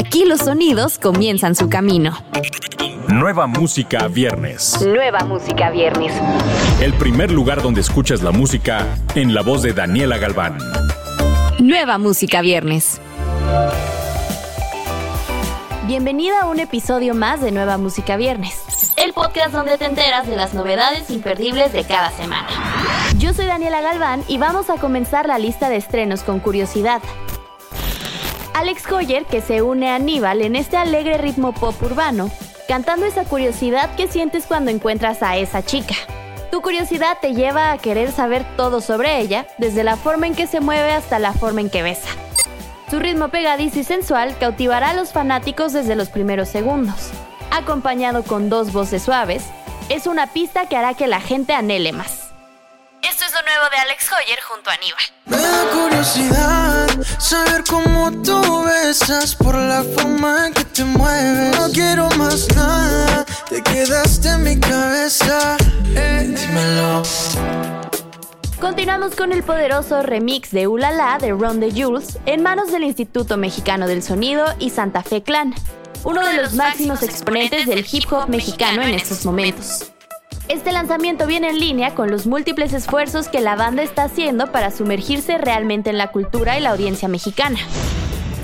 Aquí 0.00 0.24
los 0.24 0.40
sonidos 0.40 0.98
comienzan 0.98 1.54
su 1.54 1.68
camino. 1.68 2.16
Nueva 3.08 3.46
música 3.46 4.08
viernes. 4.08 4.80
Nueva 4.80 5.18
música 5.26 5.68
viernes. 5.68 6.14
El 6.80 6.94
primer 6.94 7.30
lugar 7.30 7.60
donde 7.60 7.82
escuchas 7.82 8.22
la 8.22 8.30
música 8.30 8.86
en 9.14 9.34
la 9.34 9.42
voz 9.42 9.60
de 9.60 9.74
Daniela 9.74 10.16
Galván. 10.16 10.56
Nueva 11.58 11.98
música 11.98 12.40
viernes. 12.40 12.98
Bienvenida 15.86 16.40
a 16.40 16.46
un 16.46 16.60
episodio 16.60 17.14
más 17.14 17.42
de 17.42 17.52
Nueva 17.52 17.76
Música 17.76 18.16
Viernes, 18.16 18.94
el 18.96 19.12
podcast 19.12 19.52
donde 19.52 19.76
te 19.76 19.84
enteras 19.84 20.26
de 20.26 20.36
las 20.36 20.54
novedades 20.54 21.10
imperdibles 21.10 21.74
de 21.74 21.84
cada 21.84 22.10
semana. 22.12 22.48
Yo 23.18 23.34
soy 23.34 23.44
Daniela 23.44 23.82
Galván 23.82 24.22
y 24.28 24.38
vamos 24.38 24.70
a 24.70 24.76
comenzar 24.76 25.26
la 25.26 25.38
lista 25.38 25.68
de 25.68 25.76
estrenos 25.76 26.22
con 26.22 26.40
curiosidad. 26.40 27.02
Alex 28.60 28.92
Hoyer, 28.92 29.24
que 29.24 29.40
se 29.40 29.62
une 29.62 29.88
a 29.88 29.94
Aníbal 29.94 30.42
en 30.42 30.54
este 30.54 30.76
alegre 30.76 31.16
ritmo 31.16 31.52
pop 31.52 31.74
urbano, 31.82 32.30
cantando 32.68 33.06
esa 33.06 33.24
curiosidad 33.24 33.94
que 33.96 34.06
sientes 34.06 34.44
cuando 34.44 34.70
encuentras 34.70 35.22
a 35.22 35.38
esa 35.38 35.64
chica. 35.64 35.94
Tu 36.50 36.60
curiosidad 36.60 37.16
te 37.22 37.32
lleva 37.32 37.72
a 37.72 37.78
querer 37.78 38.12
saber 38.12 38.44
todo 38.58 38.82
sobre 38.82 39.18
ella, 39.18 39.46
desde 39.56 39.82
la 39.82 39.96
forma 39.96 40.26
en 40.26 40.34
que 40.34 40.46
se 40.46 40.60
mueve 40.60 40.92
hasta 40.92 41.18
la 41.18 41.32
forma 41.32 41.62
en 41.62 41.70
que 41.70 41.82
besa. 41.82 42.10
Su 42.90 42.98
ritmo 42.98 43.28
pegadizo 43.28 43.78
y 43.78 43.84
sensual 43.84 44.36
cautivará 44.38 44.90
a 44.90 44.94
los 44.94 45.14
fanáticos 45.14 45.72
desde 45.72 45.96
los 45.96 46.10
primeros 46.10 46.50
segundos. 46.50 47.12
Acompañado 47.50 48.24
con 48.24 48.50
dos 48.50 48.74
voces 48.74 49.02
suaves, 49.02 49.42
es 49.88 50.06
una 50.06 50.26
pista 50.26 50.66
que 50.66 50.76
hará 50.76 50.92
que 50.92 51.06
la 51.06 51.22
gente 51.22 51.54
anhele 51.54 51.92
más. 51.92 52.19
Alex 53.90 54.08
Hoyer 54.12 54.38
junto 54.40 54.70
a 54.70 54.74
Aníbal. 54.74 55.02
Me 55.26 55.36
da 55.36 55.68
curiosidad 55.72 56.88
saber 57.18 57.64
cómo 57.68 58.12
tú 58.22 58.62
besas 58.62 59.34
por 59.34 59.56
la 59.56 59.82
forma 59.82 60.46
en 60.46 60.54
que 60.54 60.64
te 60.64 60.84
mueves. 60.84 61.58
No 61.58 61.72
quiero 61.72 62.08
más 62.10 62.46
nada, 62.54 63.26
te 63.48 63.60
quedaste 63.60 64.28
en 64.28 64.44
mi 64.44 64.60
cabeza. 64.60 65.56
Eh, 65.96 66.36
dímelo. 66.36 67.02
Continuamos 68.60 69.16
con 69.16 69.32
el 69.32 69.42
poderoso 69.42 70.02
remix 70.02 70.52
de 70.52 70.68
Ulala 70.68 71.18
de 71.20 71.32
Ron 71.32 71.58
de 71.58 71.72
Jules 71.72 72.20
en 72.26 72.44
manos 72.44 72.70
del 72.70 72.84
Instituto 72.84 73.36
Mexicano 73.38 73.88
del 73.88 74.04
Sonido 74.04 74.44
y 74.60 74.70
Santa 74.70 75.02
Fe 75.02 75.24
Clan, 75.24 75.52
uno 76.04 76.24
de 76.24 76.34
los 76.34 76.54
máximos 76.54 77.02
exponentes 77.02 77.66
del 77.66 77.84
hip 77.90 78.04
hop 78.12 78.28
mexicano 78.28 78.82
en 78.82 78.94
estos 78.94 79.24
momentos. 79.24 79.90
Este 80.50 80.72
lanzamiento 80.72 81.28
viene 81.28 81.50
en 81.50 81.60
línea 81.60 81.94
con 81.94 82.10
los 82.10 82.26
múltiples 82.26 82.72
esfuerzos 82.72 83.28
que 83.28 83.38
la 83.38 83.54
banda 83.54 83.84
está 83.84 84.02
haciendo 84.02 84.50
para 84.50 84.72
sumergirse 84.72 85.38
realmente 85.38 85.90
en 85.90 85.96
la 85.96 86.10
cultura 86.10 86.58
y 86.58 86.60
la 86.60 86.70
audiencia 86.70 87.06
mexicana. 87.06 87.60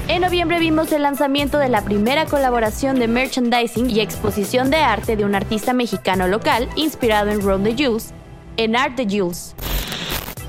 En 0.07 0.23
noviembre 0.23 0.61
vimos 0.61 0.93
el 0.93 1.03
lanzamiento 1.03 1.59
de 1.59 1.69
la 1.69 1.83
primera 1.83 2.27
colaboración 2.27 3.01
de 3.01 3.09
merchandising 3.09 3.91
y 3.91 3.98
exposición 3.98 4.71
de 4.71 4.77
arte 4.77 5.17
de 5.17 5.25
un 5.25 5.35
artista 5.35 5.73
mexicano 5.73 6.29
local 6.29 6.69
inspirado 6.77 7.33
en 7.33 7.43
Ron 7.43 7.65
the 7.65 7.75
Jules, 7.77 8.15
en 8.57 8.77
Art 8.77 8.95
the 8.95 9.09
Jules. 9.11 9.57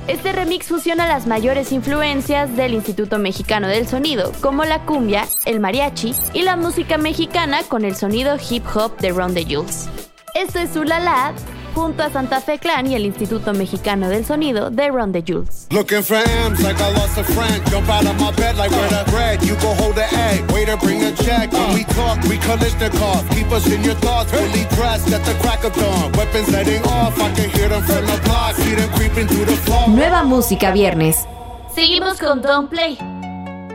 Este 0.07 0.33
remix 0.33 0.67
fusiona 0.67 1.07
las 1.07 1.25
mayores 1.25 1.71
influencias 1.71 2.55
del 2.55 2.75
Instituto 2.75 3.17
Mexicano 3.17 3.67
del 3.67 3.87
Sonido, 3.87 4.31
como 4.41 4.63
la 4.63 4.85
cumbia, 4.85 5.25
el 5.45 5.59
mariachi 5.59 6.13
y 6.33 6.43
la 6.43 6.55
música 6.55 6.99
mexicana 6.99 7.63
con 7.67 7.83
el 7.83 7.95
sonido 7.95 8.37
hip 8.47 8.63
hop 8.75 8.95
de 8.99 9.09
Ron 9.09 9.33
the 9.33 9.43
Jules. 9.43 9.89
Esto 10.37 10.59
es 10.59 10.75
Ulala, 10.75 11.33
junto 11.73 12.03
a 12.03 12.11
Santa 12.11 12.39
Fe 12.41 12.59
Clan 12.59 12.85
y 12.85 12.93
el 12.93 13.07
Instituto 13.07 13.53
Mexicano 13.53 14.07
del 14.07 14.23
Sonido 14.23 14.69
de 14.69 14.89
Ron 14.89 15.11
the 15.11 15.23
Jules. 15.27 15.65
Looking 15.71 16.03
for 16.03 16.17
M's 16.17 16.61
like 16.61 16.79
I 16.79 16.93
lost 16.93 17.17
a 17.17 17.23
friend. 17.23 17.59
Jump 17.71 17.89
out 17.89 18.05
of 18.05 18.21
my 18.21 18.31
bed 18.33 18.55
like 18.55 18.69
where 18.69 18.87
the 18.87 19.03
bread. 19.09 19.41
You 19.41 19.55
go 19.55 19.73
hold 19.73 19.95
the 19.95 20.05
egg. 20.13 20.45
Waiter, 20.51 20.77
bring 20.77 21.03
a 21.03 21.11
check. 21.11 21.51
When 21.51 21.73
we 21.73 21.85
talk, 21.85 22.21
we 22.29 22.37
Kalishnikov. 22.37 23.27
Keep 23.31 23.51
us 23.51 23.65
in 23.65 23.83
your 23.83 23.95
thoughts. 23.95 24.31
Fully 24.31 24.65
dressed 24.75 25.11
at 25.11 25.25
the 25.25 25.33
crack 25.41 25.63
of 25.63 25.73
dawn. 25.73 26.11
Weapons 26.11 26.51
letting 26.51 26.83
off. 26.83 27.19
I 27.19 27.33
can 27.33 27.49
hear 27.49 27.69
them 27.69 27.81
from 27.81 28.05
the 28.05 28.21
block. 28.23 28.53
See 28.57 28.75
them 28.75 28.91
creeping 28.91 29.27
through 29.27 29.45
the 29.45 29.57
floor. 29.65 29.89
Nueva 29.89 30.23
música 30.23 30.71
viernes. 30.71 31.25
Seguimos 31.73 32.19
con 32.19 32.43
Don't 32.43 32.69
Play. 32.69 32.95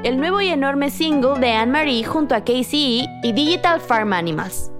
El 0.05 0.17
nuevo 0.17 0.41
y 0.41 0.51
enorme 0.51 0.91
single 0.91 1.41
de 1.41 1.51
Anne-Marie 1.51 2.05
junto 2.05 2.37
a 2.37 2.43
KCE 2.43 3.09
y 3.25 3.33
Digital 3.33 3.81
Farm 3.81 4.13
Animals. 4.13 4.72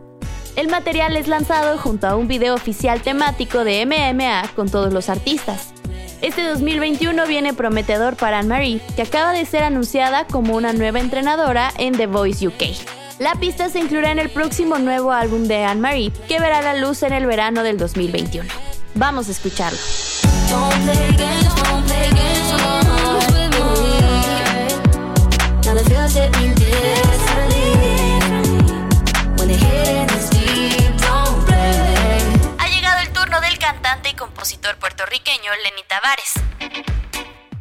El 0.55 0.69
material 0.69 1.17
es 1.17 1.29
lanzado 1.29 1.79
junto 1.79 2.07
a 2.07 2.17
un 2.17 2.29
video 2.29 2.55
oficial 2.55 3.01
temático 3.01 3.65
de 3.65 3.87
MMA 3.87 4.51
con 4.55 4.69
todos 4.69 4.93
los 4.93 5.09
artistas. 5.09 5.73
Este 6.21 6.47
2021 6.47 7.27
viene 7.27 7.55
prometedor 7.55 8.17
para 8.17 8.39
Anne-Marie, 8.39 8.81
que 8.95 9.03
acaba 9.03 9.33
de 9.33 9.47
ser 9.47 9.65
anunciada 9.65 10.27
como 10.27 10.55
una 10.55 10.73
nueva 10.73 11.01
entrenadora 11.01 11.73
en 11.79 11.97
The 11.97 12.07
Voice 12.07 12.47
UK. 12.47 12.63
La 13.19 13.35
pista 13.37 13.71
se 13.71 13.79
incluirá 13.79 14.13
en 14.13 14.19
el 14.19 14.29
próximo 14.29 14.79
nuevo 14.79 15.11
álbum 15.11 15.45
de 15.45 15.65
Anne-Marie, 15.65 16.13
que 16.29 16.39
verá 16.39 16.61
la 16.61 16.75
luz 16.75 17.03
en 17.03 17.15
el 17.15 17.27
verano 17.27 17.63
del 17.63 17.79
2021. 17.79 18.49
Vamos 18.95 19.29
a 19.29 19.33
escucharlo. 19.33 19.79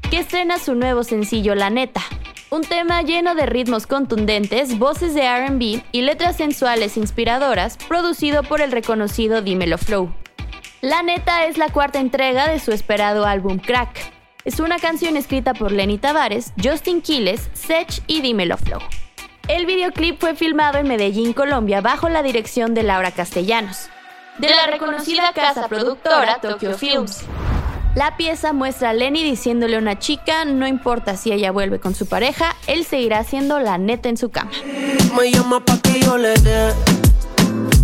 Que 0.10 0.18
estrena 0.18 0.58
su 0.58 0.74
nuevo 0.74 1.04
sencillo 1.04 1.54
La 1.54 1.70
Neta. 1.70 2.02
Un 2.50 2.64
tema 2.64 3.04
lleno 3.04 3.36
de 3.36 3.46
ritmos 3.46 3.86
contundentes, 3.86 4.80
voces 4.80 5.14
de 5.14 5.30
RB 5.48 5.84
y 5.92 6.02
letras 6.02 6.38
sensuales 6.38 6.98
inspiradoras, 6.98 7.78
producido 7.88 8.42
por 8.42 8.62
el 8.62 8.72
reconocido 8.72 9.44
Dímelo 9.44 9.78
Flow. 9.78 10.12
La 10.82 11.04
Neta 11.04 11.46
es 11.46 11.60
la 11.60 11.70
cuarta 11.70 12.00
entrega 12.00 12.48
de 12.48 12.60
su 12.60 12.72
esperado 12.72 13.28
álbum 13.28 13.60
Crack. 13.60 14.12
Es 14.44 14.60
una 14.60 14.80
canción 14.80 15.18
escrita 15.18 15.54
por 15.54 15.72
Lenny 15.72 16.00
Tavares, 16.00 16.52
Justin 16.62 17.04
Quiles, 17.04 17.48
Sech 17.54 18.02
y 18.08 18.22
Dímelo 18.22 18.58
Flow. 18.58 18.82
El 19.48 19.68
videoclip 19.68 20.20
fue 20.20 20.34
filmado 20.34 20.80
en 20.80 20.88
Medellín, 20.88 21.34
Colombia, 21.34 21.82
bajo 21.82 22.10
la 22.10 22.24
dirección 22.24 22.74
de 22.74 22.82
Laura 22.82 23.12
Castellanos, 23.12 23.90
de 24.40 24.50
la 24.50 24.66
reconocida 24.66 25.32
casa 25.32 25.68
productora 25.68 26.40
Tokyo 26.42 26.76
Films. 26.76 27.24
La 27.94 28.16
pieza 28.16 28.54
muestra 28.54 28.92
a 28.92 28.94
Lenny 28.94 29.22
diciéndole 29.22 29.76
a 29.76 29.80
una 29.80 30.00
chica, 30.00 30.46
no 30.46 30.66
importa 30.66 31.18
si 31.18 31.34
ella 31.34 31.52
vuelve 31.52 31.82
con 31.82 31.94
su 31.94 32.06
pareja, 32.06 32.56
él 32.66 32.86
seguirá 32.86 33.20
haciendo 33.20 33.60
la 33.60 33.78
neta 33.78 34.08
en 34.08 34.16
su 34.16 34.30
cama. 34.30 34.52
Me 35.18 35.30
llama 35.30 35.60
pa' 35.60 35.78
que 35.82 36.00
yo 36.00 36.18
le 36.18 36.34
dé. 36.36 36.74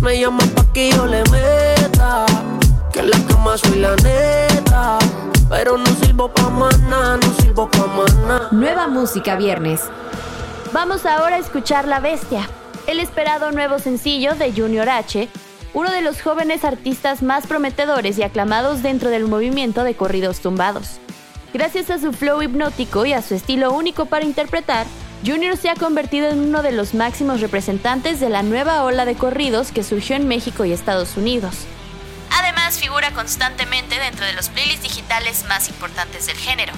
Me 0.00 0.18
llama 0.18 0.44
pa' 0.54 0.72
que 0.72 0.92
yo 0.92 1.04
le 1.04 1.22
meta. 1.24 2.24
Que 2.90 3.00
en 3.00 3.10
la 3.10 3.18
cama 3.28 3.58
soy 3.58 3.80
la 3.80 3.94
neta. 3.96 4.98
Pero 5.50 5.76
no 5.76 5.86
sirvo 6.02 6.32
pa' 6.32 6.48
más 6.48 6.78
nada, 6.80 7.18
no 7.18 7.34
sirvo 7.42 7.70
pa' 7.70 7.86
más 7.88 8.14
nada. 8.26 8.48
Nueva 8.50 8.88
música 8.88 9.36
viernes. 9.36 9.82
Vamos 10.72 11.04
ahora 11.04 11.36
a 11.36 11.38
escuchar 11.38 11.86
La 11.86 12.00
Bestia, 12.00 12.48
el 12.86 12.98
esperado 13.00 13.52
nuevo 13.52 13.78
sencillo 13.78 14.34
de 14.34 14.52
Junior 14.52 14.88
H, 14.88 15.28
uno 15.74 15.90
de 15.90 16.02
los 16.02 16.22
jóvenes 16.22 16.64
artistas 16.64 17.22
más 17.22 17.46
prometedores 17.46 18.18
y 18.18 18.22
aclamados 18.22 18.82
dentro 18.82 19.10
del 19.10 19.26
movimiento 19.26 19.84
de 19.84 19.94
corridos 19.94 20.40
tumbados. 20.40 20.98
Gracias 21.52 21.90
a 21.90 21.98
su 21.98 22.12
flow 22.12 22.42
hipnótico 22.42 23.06
y 23.06 23.12
a 23.12 23.22
su 23.22 23.34
estilo 23.34 23.72
único 23.72 24.06
para 24.06 24.24
interpretar, 24.24 24.86
Junior 25.26 25.56
se 25.56 25.68
ha 25.68 25.74
convertido 25.74 26.28
en 26.28 26.38
uno 26.38 26.62
de 26.62 26.72
los 26.72 26.94
máximos 26.94 27.40
representantes 27.40 28.20
de 28.20 28.28
la 28.28 28.42
nueva 28.42 28.84
ola 28.84 29.04
de 29.04 29.14
corridos 29.14 29.72
que 29.72 29.82
surgió 29.82 30.14
en 30.14 30.28
México 30.28 30.64
y 30.64 30.72
Estados 30.72 31.16
Unidos. 31.16 31.66
Además, 32.30 32.78
figura 32.78 33.10
constantemente 33.12 33.98
dentro 33.98 34.24
de 34.26 34.34
los 34.34 34.48
playlists 34.48 34.82
digitales 34.82 35.44
más 35.48 35.68
importantes 35.68 36.26
del 36.26 36.36
género. 36.36 36.72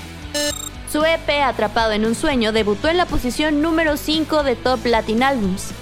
Su 0.91 1.05
EP 1.05 1.29
Atrapado 1.45 1.93
en 1.93 2.07
un 2.07 2.15
sueño 2.15 2.53
debutó 2.53 2.89
en 2.89 2.97
la 2.97 3.07
posición 3.07 3.61
número 3.61 3.97
5 3.97 4.43
de 4.43 4.57
Top 4.57 4.87
Latin 4.87 5.23
Albums 5.23 5.73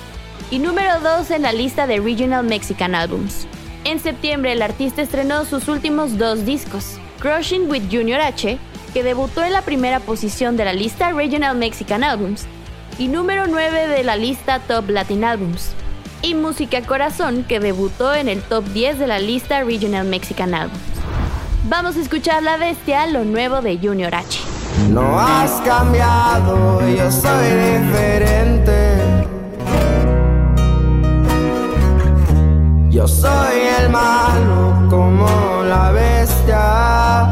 y 0.50 0.58
número 0.58 1.00
2 1.00 1.30
en 1.32 1.42
la 1.42 1.52
lista 1.52 1.86
de 1.86 2.00
Regional 2.00 2.44
Mexican 2.44 2.94
Albums. 2.94 3.46
En 3.84 4.00
septiembre 4.00 4.52
el 4.52 4.62
artista 4.62 5.02
estrenó 5.02 5.44
sus 5.44 5.68
últimos 5.68 6.18
dos 6.18 6.44
discos, 6.44 6.98
Crushing 7.20 7.70
with 7.70 7.82
Junior 7.90 8.20
H, 8.20 8.58
que 8.94 9.02
debutó 9.02 9.44
en 9.44 9.52
la 9.52 9.62
primera 9.62 10.00
posición 10.00 10.56
de 10.56 10.64
la 10.64 10.72
lista 10.72 11.12
Regional 11.12 11.56
Mexican 11.56 12.02
Albums, 12.02 12.46
y 12.98 13.08
número 13.08 13.46
9 13.46 13.88
de 13.88 14.04
la 14.04 14.16
lista 14.16 14.60
Top 14.60 14.88
Latin 14.88 15.24
Albums, 15.24 15.72
y 16.22 16.34
Música 16.34 16.82
Corazón, 16.82 17.44
que 17.44 17.60
debutó 17.60 18.14
en 18.14 18.28
el 18.28 18.42
top 18.42 18.64
10 18.64 18.98
de 18.98 19.06
la 19.06 19.18
lista 19.18 19.62
Regional 19.62 20.06
Mexican 20.06 20.54
Albums. 20.54 20.80
Vamos 21.64 21.96
a 21.96 22.00
escuchar 22.00 22.42
La 22.42 22.56
Bestia, 22.56 23.06
lo 23.06 23.24
nuevo 23.24 23.60
de 23.60 23.78
Junior 23.78 24.14
H. 24.14 24.40
No 24.90 25.18
has 25.18 25.60
cambiado, 25.60 26.80
yo 26.88 27.10
soy 27.10 27.44
diferente. 27.44 28.27
Yo 32.98 33.06
soy 33.06 33.60
el 33.80 33.90
malo 33.90 34.74
como 34.90 35.62
la 35.62 35.92
bestia. 35.92 37.28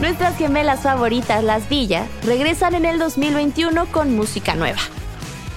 Nuestra 0.00 0.30
las 0.30 0.36
gemelas 0.36 0.80
favoritas, 0.80 1.44
Las 1.44 1.68
Villas, 1.68 2.08
regresan 2.24 2.74
en 2.74 2.84
el 2.84 2.98
2021 2.98 3.86
con 3.92 4.16
música 4.16 4.56
nueva. 4.56 4.80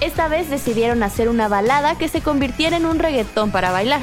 Esta 0.00 0.28
vez 0.28 0.48
decidieron 0.48 1.02
hacer 1.02 1.28
una 1.28 1.48
balada 1.48 1.98
que 1.98 2.06
se 2.06 2.20
convirtiera 2.20 2.76
en 2.76 2.86
un 2.86 3.00
reggaetón 3.00 3.50
para 3.50 3.72
bailar. 3.72 4.02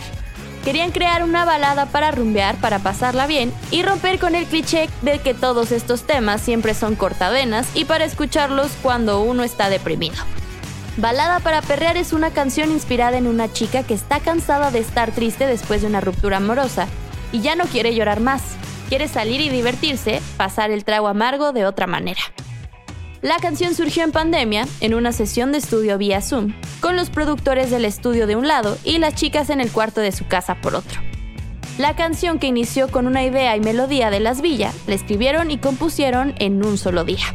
Querían 0.66 0.92
crear 0.92 1.24
una 1.24 1.46
balada 1.46 1.86
para 1.86 2.12
rumbear, 2.12 2.58
para 2.58 2.80
pasarla 2.80 3.28
bien 3.28 3.54
y 3.72 3.82
romper 3.82 4.20
con 4.20 4.36
el 4.36 4.44
cliché 4.44 4.90
de 5.04 5.20
que 5.20 5.34
todos 5.34 5.72
estos 5.72 6.04
temas 6.04 6.42
siempre 6.42 6.74
son 6.74 6.96
cortavenas 6.98 7.70
y 7.76 7.86
para 7.86 8.04
escucharlos 8.04 8.72
cuando 8.82 9.22
uno 9.22 9.44
está 9.44 9.70
deprimido. 9.70 10.18
Balada 10.98 11.40
para 11.42 11.62
perrear 11.62 11.96
es 11.96 12.12
una 12.12 12.32
canción 12.32 12.72
inspirada 12.72 13.20
en 13.20 13.28
una 13.28 13.54
chica 13.54 13.84
que 13.84 13.94
está 13.94 14.20
cansada 14.20 14.72
de 14.72 14.80
estar 14.80 15.12
triste 15.12 15.46
después 15.46 15.82
de 15.82 15.88
una 15.88 16.02
ruptura 16.02 16.38
amorosa 16.38 16.88
y 17.32 17.42
ya 17.42 17.56
no 17.56 17.66
quiere 17.66 17.94
llorar 17.94 18.20
más. 18.20 18.42
Quiere 18.90 19.08
salir 19.08 19.40
y 19.42 19.50
divertirse, 19.50 20.22
pasar 20.38 20.72
el 20.72 20.84
trago 20.84 21.08
amargo 21.08 21.54
de 21.54 21.68
otra 21.68 21.86
manera. 21.86 22.22
La 23.22 23.38
canción 23.38 23.76
surgió 23.76 24.04
en 24.04 24.12
pandemia, 24.12 24.68
en 24.80 24.96
una 24.96 25.12
sesión 25.12 25.52
de 25.52 25.60
estudio 25.60 26.00
vía 26.00 26.20
Zoom, 26.22 26.54
con 26.80 26.96
los 26.96 27.12
productores 27.12 27.70
del 27.70 27.86
estudio 27.86 28.26
de 28.26 28.36
un 28.36 28.48
lado 28.48 28.76
y 28.84 28.98
las 28.98 29.14
chicas 29.14 29.52
en 29.52 29.62
el 29.62 29.72
cuarto 29.72 30.02
de 30.02 30.12
su 30.12 30.26
casa 30.28 30.56
por 30.62 30.74
otro. 30.74 31.00
La 31.78 31.96
canción 31.96 32.40
que 32.40 32.48
inició 32.48 32.88
con 32.88 33.06
una 33.06 33.24
idea 33.24 33.56
y 33.56 33.60
melodía 33.60 34.10
de 34.10 34.20
Las 34.20 34.42
Villas, 34.42 34.74
la 34.88 34.96
escribieron 34.96 35.52
y 35.52 35.60
compusieron 35.60 36.34
en 36.40 36.66
un 36.66 36.80
solo 36.80 37.04
día. 37.04 37.26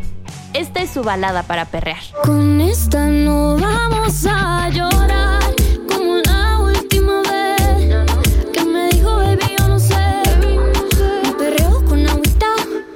Esta 0.54 0.82
es 0.82 0.90
su 0.90 1.02
balada 1.02 1.42
para 1.44 1.64
perrear. 1.64 2.02
Con 2.24 2.60
esta 2.60 3.06
no 3.06 3.56
vamos 3.56 4.26
a 4.26 4.68
llorar 4.68 5.42
como 5.88 6.16
la 6.16 6.58
última 6.58 7.22
vez 7.22 8.06
que 8.52 8.62
me 8.62 8.88
dijo 8.90 9.16
baby 9.16 9.56
yo 9.58 9.68
no 9.68 9.78
sé. 9.78 10.22
Me 11.24 11.32
perreo 11.32 11.82
con 11.86 12.06
agüita. 12.06 12.46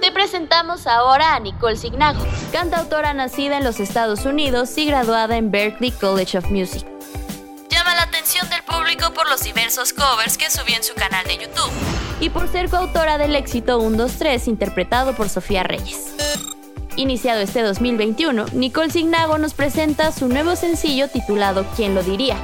Te 0.03 0.13
presentamos 0.13 0.87
ahora 0.87 1.35
a 1.35 1.41
Nicole 1.41 1.77
Signago, 1.77 2.23
cantautora 2.53 3.15
nacida 3.15 3.57
en 3.57 3.65
los 3.65 3.81
Estados 3.81 4.27
Unidos 4.27 4.77
y 4.77 4.85
graduada 4.85 5.39
en 5.39 5.51
Berklee 5.51 5.93
College 5.93 6.37
of 6.37 6.51
Music. 6.51 6.85
Llama 7.71 7.95
la 7.95 8.03
atención 8.03 8.47
del 8.51 8.63
público 8.65 9.15
por 9.15 9.31
los 9.31 9.43
diversos 9.43 9.95
covers 9.95 10.37
que 10.37 10.51
subió 10.51 10.77
en 10.77 10.85
su 10.85 10.95
canal 10.95 11.25
de 11.27 11.39
YouTube 11.39 11.73
y 12.21 12.29
por 12.29 12.53
ser 12.53 12.69
coautora 12.69 13.17
del 13.17 13.35
éxito 13.35 13.81
123 13.81 14.47
interpretado 14.47 15.15
por 15.15 15.31
Sofía 15.31 15.63
Reyes. 15.63 16.16
Iniciado 16.97 17.43
este 17.43 17.61
2021, 17.61 18.47
Nicole 18.55 18.91
Signago 18.91 19.37
nos 19.37 19.53
presenta 19.53 20.13
su 20.13 20.29
nuevo 20.29 20.57
sencillo 20.57 21.09
titulado 21.09 21.67
¿Quién 21.77 21.95
lo 21.95 22.03
diría? 22.03 22.37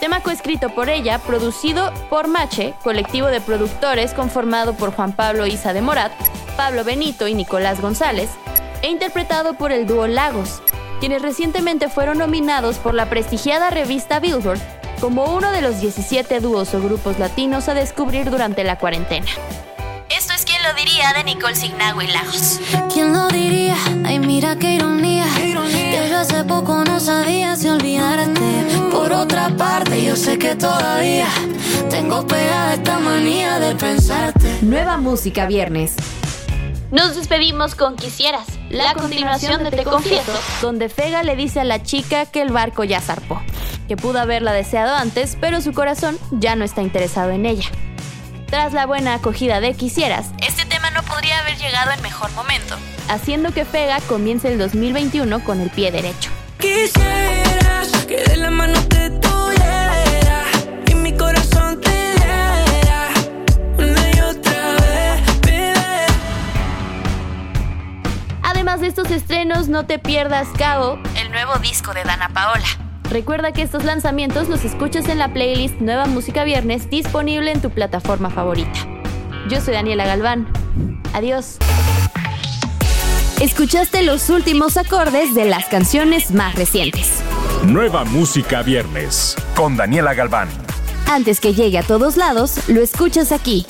Tema 0.00 0.22
coescrito 0.22 0.70
por 0.70 0.88
ella, 0.88 1.18
producido 1.18 1.92
por 2.08 2.26
Mache, 2.26 2.72
colectivo 2.82 3.26
de 3.26 3.42
productores 3.42 4.14
conformado 4.14 4.74
por 4.74 4.92
Juan 4.94 5.12
Pablo 5.12 5.46
Isa 5.46 5.74
de 5.74 5.82
Morat, 5.82 6.12
Pablo 6.56 6.84
Benito 6.84 7.28
y 7.28 7.34
Nicolás 7.34 7.82
González, 7.82 8.30
e 8.80 8.88
interpretado 8.88 9.54
por 9.54 9.72
el 9.72 9.86
dúo 9.86 10.06
Lagos, 10.06 10.62
quienes 11.00 11.20
recientemente 11.20 11.90
fueron 11.90 12.16
nominados 12.16 12.78
por 12.78 12.94
la 12.94 13.10
prestigiada 13.10 13.68
revista 13.68 14.20
Billboard 14.20 14.60
como 15.00 15.34
uno 15.34 15.52
de 15.52 15.60
los 15.60 15.80
17 15.80 16.40
dúos 16.40 16.72
o 16.72 16.80
grupos 16.80 17.18
latinos 17.18 17.68
a 17.68 17.74
descubrir 17.74 18.30
durante 18.30 18.64
la 18.64 18.78
cuarentena. 18.78 19.28
Esto 20.08 20.32
es 20.32 20.46
¿Quién 20.46 20.62
lo 20.62 20.72
diría? 20.72 21.12
de 21.12 21.24
Nicole 21.24 21.54
Signago 21.54 22.00
y 22.00 22.06
Lagos. 22.06 22.58
¿Quién 22.92 23.12
lo 23.12 23.28
diría? 23.28 23.57
Otra 29.18 29.48
parte, 29.56 30.04
yo 30.04 30.16
sé 30.16 30.38
que 30.38 30.54
todavía 30.54 31.26
tengo 31.90 32.26
pegada 32.26 32.74
esta 32.74 32.98
manía 32.98 33.58
de 33.58 33.74
pensarte. 33.74 34.58
Nueva 34.62 34.96
música 34.96 35.46
viernes. 35.46 35.96
Nos 36.90 37.16
despedimos 37.16 37.74
con 37.74 37.96
Quisieras, 37.96 38.46
la, 38.70 38.94
continuación 38.94 39.64
de 39.64 39.70
Te 39.70 39.84
Confieso, 39.84 40.32
donde 40.62 40.88
Fega 40.88 41.22
le 41.22 41.36
dice 41.36 41.60
a 41.60 41.64
la 41.64 41.82
chica 41.82 42.26
que 42.26 42.40
el 42.40 42.50
barco 42.50 42.84
ya 42.84 43.00
zarpó, 43.00 43.42
que 43.88 43.96
pudo 43.96 44.20
haberla 44.20 44.52
deseado 44.52 44.94
antes, 44.94 45.36
pero 45.38 45.60
su 45.60 45.72
corazón 45.74 46.16
ya 46.30 46.56
no 46.56 46.64
está 46.64 46.80
interesado 46.80 47.30
en 47.30 47.44
ella. 47.44 47.68
Tras 48.46 48.72
la 48.72 48.86
buena 48.86 49.14
acogida 49.14 49.60
de 49.60 49.74
Quisieras, 49.74 50.30
este 50.46 50.64
tema 50.64 50.90
no 50.90 51.02
podría 51.02 51.40
haber 51.40 51.58
llegado 51.58 51.90
en 51.90 52.00
mejor 52.00 52.32
momento, 52.32 52.76
haciendo 53.08 53.52
que 53.52 53.66
Fega 53.66 54.00
comience 54.02 54.50
el 54.50 54.58
2021 54.58 55.44
con 55.44 55.60
el 55.60 55.68
pie 55.70 55.90
derecho. 55.90 56.30
Quisieras 56.58 57.47
que 58.08 58.24
de 58.24 58.38
la 58.38 58.50
mano 58.50 58.80
te 58.88 59.10
tuviera 59.10 60.42
y 60.86 60.94
mi 60.94 61.12
corazón 61.12 61.78
te 61.78 61.90
diera 61.90 63.08
una 63.76 64.10
y 64.10 64.20
otra 64.20 64.72
vez, 64.80 65.40
baby. 65.42 66.12
Además 68.42 68.80
de 68.80 68.86
estos 68.86 69.10
estrenos, 69.10 69.68
no 69.68 69.84
te 69.84 69.98
pierdas 69.98 70.48
Cao, 70.56 70.98
el 71.16 71.30
nuevo 71.30 71.58
disco 71.58 71.92
de 71.92 72.02
Dana 72.02 72.30
Paola. 72.30 72.66
Recuerda 73.10 73.52
que 73.52 73.60
estos 73.60 73.84
lanzamientos 73.84 74.48
los 74.48 74.64
escuchas 74.64 75.06
en 75.08 75.18
la 75.18 75.34
playlist 75.34 75.78
Nueva 75.80 76.06
Música 76.06 76.44
Viernes 76.44 76.88
disponible 76.88 77.52
en 77.52 77.60
tu 77.60 77.68
plataforma 77.68 78.30
favorita. 78.30 78.78
Yo 79.50 79.60
soy 79.60 79.74
Daniela 79.74 80.06
Galván. 80.06 80.48
Adiós. 81.12 81.58
Escuchaste 83.40 84.02
los 84.02 84.30
últimos 84.30 84.78
acordes 84.78 85.34
de 85.34 85.44
las 85.44 85.66
canciones 85.66 86.30
más 86.30 86.54
recientes. 86.54 87.22
Nueva 87.64 88.04
música 88.04 88.62
viernes 88.62 89.34
con 89.56 89.76
Daniela 89.76 90.14
Galván. 90.14 90.48
Antes 91.10 91.40
que 91.40 91.54
llegue 91.54 91.78
a 91.78 91.82
todos 91.82 92.16
lados, 92.16 92.68
lo 92.68 92.80
escuchas 92.80 93.32
aquí. 93.32 93.66